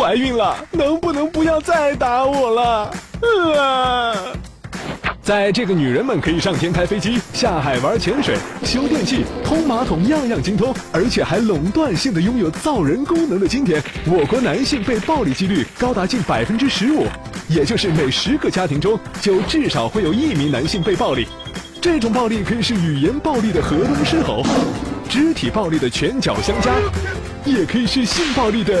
[0.00, 2.90] 怀孕了，能不能不要再打我了？
[3.56, 4.14] 啊！
[5.30, 17.06] 在这个女人们可以上天开飞机、下海玩潜水、修电器、通马桶，样样精通，而且还垄断性的拥有造人功能的今天，我国男性被暴力几率高达近百分之十五，
[17.48, 21.28] 也就是每十个家庭中就至少会有一名男性被暴力。
[21.80, 24.44] 这种暴力可以是语言暴力的河东狮吼，
[25.08, 26.72] 肢体暴力的拳脚相加，
[27.44, 28.74] 也可以是性暴力的。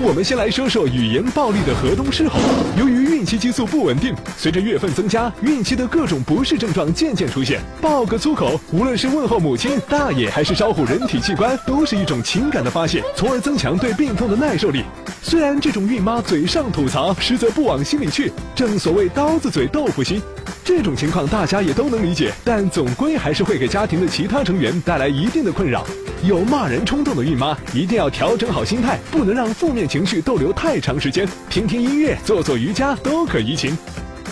[0.00, 2.40] 我们先来说说语言暴力的河东狮吼。
[2.78, 7.60] 由于孕期激素不稳定，随着月份增加，孕期的各种不适症状渐渐出现。
[7.80, 14.82] 爆个粗口，无论是问候母亲、大爷，还是招呼人体器官，都是一种情感的发泄，从而增强对病痛的耐受力。
[15.22, 20.20] 虽然这种孕妈嘴上吐槽，实则不往心里去，正所谓刀子嘴豆腐心。
[20.64, 25.84] 这种情况大家也都能理解，但总归还是会给家庭的其他成员带来一定的困扰。
[26.22, 31.28] 有骂人冲动的孕妈，一定要调整好心态，不能让负面情绪逗留太长时间。
[31.50, 33.76] 听听音乐，做做瑜伽都可怡情。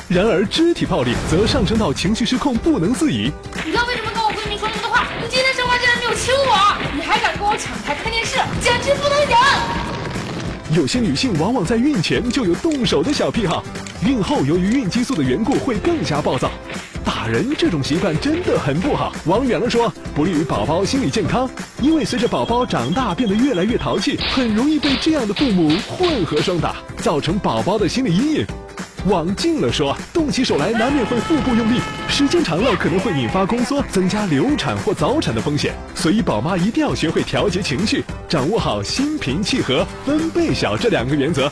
[0.07, 3.33] 然而肢体暴力则上升到情绪失控，不能自已。
[3.65, 5.05] 你知道为什么跟我闺蜜说那么多话？
[5.21, 10.79] 你今天生完竟然没有亲我，你还敢跟我抢台看电视，简直不能忍！
[10.79, 13.65] 有些女性往往在孕前就有动手的小癖好，
[14.07, 16.53] 孕后由于孕激素的缘故会更加暴躁。
[17.31, 21.49] 人这种习惯真的很不好，往远了说不利于宝宝心理健康，
[21.81, 28.47] 因为随着宝宝长大变得越来越淘气，很容易被这样的父母混合双打，造成宝宝的心理阴影。
[29.07, 35.73] 往近了说，动起手来难免会腹部用力，时间长了可能会引发宫缩，增加流产或早产的风险。
[35.95, 41.51] 所以宝妈一定要学会调节情绪，掌握好心平气和、分贝小这两个原则。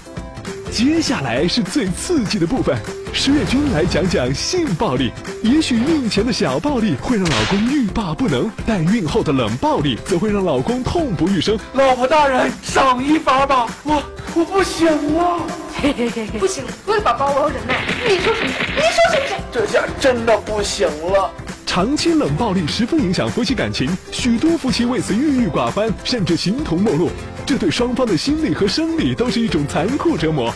[0.78, 2.78] 接下来是最刺激的部分，
[3.12, 5.10] 十月君来讲讲性暴力。
[5.42, 11.58] 也许孕前的小暴力会让老公欲罢不能，但孕后的冷暴力则会让老公痛不欲生。
[11.72, 14.00] 老婆大人，赏一发吧，我
[14.36, 15.40] 我不行了。
[15.82, 17.84] 嘿嘿嘿嘿，不行，为了宝宝我要忍耐。
[18.08, 18.54] 你说是不是？
[18.76, 19.34] 你说是不是？
[19.50, 21.28] 这下真的不行了。
[21.66, 27.10] 长期冷暴力十分影响夫妻感情，许多夫妻为此郁郁寡欢，甚至形同陌路。
[27.44, 30.54] 这对双方的心理和生理都是一种残酷折磨。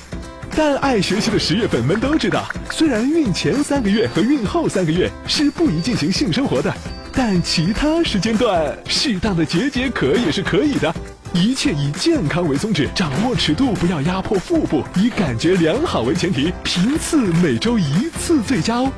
[0.54, 6.72] 但爱学习的十月粉们都知道，虽然孕前三个月和孕后三个月是不宜进行性生活的，
[7.12, 10.94] 但其他时间段适当的解解渴也是可以的。
[11.32, 18.92] 一切以健康为宗旨，掌握尺度，不要压迫腹部，以感觉良好为前提，频次每周一次最佳哦。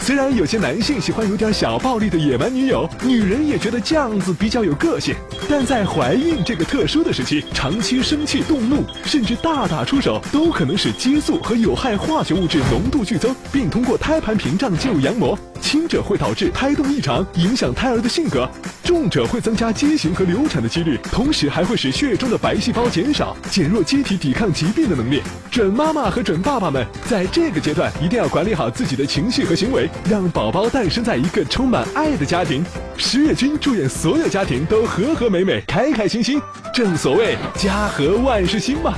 [0.00, 5.14] 虽然有些男性喜欢有点小暴力的野蛮女友，女人也觉得这样子比较有个性，
[5.50, 15.38] 但在怀孕这个特殊的时期，长期生气、动怒，甚至大打出手，都可能使激素和有害化学物质浓度剧增，并通过胎盘屏障进入羊膜。
[15.60, 18.48] 轻者会导致胎动异常，影响胎儿的性格；
[18.84, 25.20] 重者会增加畸形和流产的几率，同时还会使血液中的白细胞减少，减弱机体抵抗疾病的能力。
[25.50, 32.64] 准妈妈和准爸爸们，在这个阶段一定要管理好自己的情绪和行为，让宝宝诞生在一个充满爱的家庭。
[32.96, 36.40] 十月君祝愿所有家庭都和和美美、开开心心。
[36.74, 38.94] 正所谓家和万事兴嘛。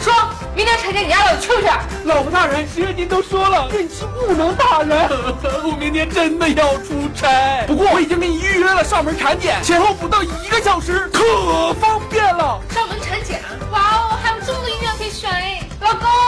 [0.00, 0.12] 说
[0.54, 1.68] 明天产检你丫老子去不去？
[2.04, 5.08] 老婆大人，十月君都说了，孕期不能打人。
[5.64, 12.60] 我明天真的要出差，不过我已经给你预约了上门产检，前后不到一个小时，可方便了。
[12.70, 15.60] 上门产检，哇哦，还有这么多医院可以选哎！
[15.80, 16.23] 老公。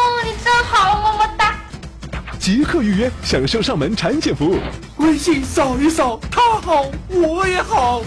[2.46, 4.60] 即刻预约，享受上门产检服务。
[4.98, 8.04] 微信扫一扫，他好，我也好。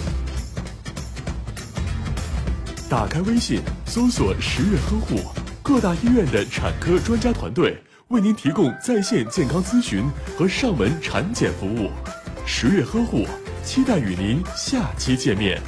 [2.88, 5.20] 打开微信，搜索“十月呵护”，
[5.62, 7.76] 各大医院的产科专家团队
[8.08, 10.08] 为您提供在线健康咨询
[10.38, 11.90] 和上门产检服务。
[12.46, 13.26] 十月呵护，
[13.62, 15.60] 期待与您下期见面。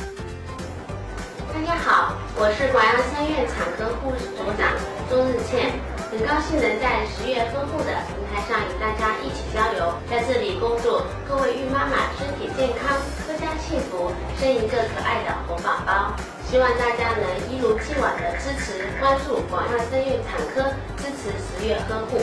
[1.53, 4.73] 大家好，我是广阳三院产科护士组长
[5.11, 5.71] 钟日倩，
[6.13, 9.95] 很高兴能在十月呵护的平台上与大家一起交流。
[10.11, 16.13] 在这里恭祝各位孕妈妈身体健康，阖家幸福，生一个可爱的红宝宝。
[16.45, 20.69] 希望大家能一如既往的支持、关注广药生育产科，
[20.99, 22.21] 支持十月呵护。